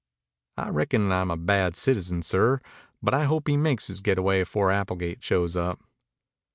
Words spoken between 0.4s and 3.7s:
"I reckon I'm a bad citizen, sir, but I hope he